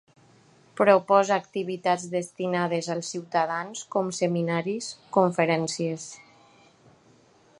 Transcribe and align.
Proposa 0.79 1.35
activitats 1.41 2.05
destinades 2.13 2.89
als 2.95 3.11
ciutadans 3.15 3.85
com 3.97 4.11
seminaris, 4.21 4.91
conferències. 5.19 6.11